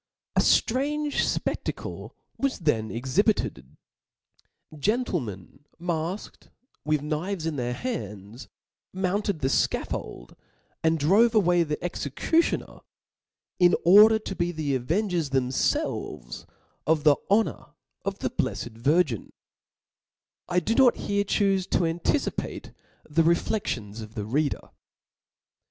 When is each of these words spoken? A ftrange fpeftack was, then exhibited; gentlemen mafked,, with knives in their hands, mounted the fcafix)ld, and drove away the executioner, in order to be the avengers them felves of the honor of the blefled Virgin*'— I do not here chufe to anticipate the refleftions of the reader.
A 0.35 0.39
ftrange 0.39 1.13
fpeftack 1.39 2.09
was, 2.35 2.57
then 2.57 2.89
exhibited; 2.89 3.77
gentlemen 4.75 5.63
mafked,, 5.79 6.49
with 6.83 7.03
knives 7.03 7.45
in 7.45 7.55
their 7.55 7.73
hands, 7.75 8.47
mounted 8.91 9.41
the 9.41 9.47
fcafix)ld, 9.47 10.35
and 10.83 10.97
drove 10.97 11.35
away 11.35 11.61
the 11.61 11.77
executioner, 11.83 12.79
in 13.59 13.75
order 13.85 14.17
to 14.17 14.35
be 14.35 14.51
the 14.51 14.73
avengers 14.73 15.29
them 15.29 15.49
felves 15.51 16.47
of 16.87 17.03
the 17.03 17.15
honor 17.29 17.75
of 18.03 18.17
the 18.25 18.31
blefled 18.31 18.79
Virgin*'— 18.79 19.31
I 20.49 20.59
do 20.59 20.73
not 20.73 20.95
here 20.97 21.23
chufe 21.23 21.69
to 21.69 21.85
anticipate 21.85 22.71
the 23.07 23.21
refleftions 23.21 24.01
of 24.01 24.15
the 24.15 24.25
reader. 24.25 24.71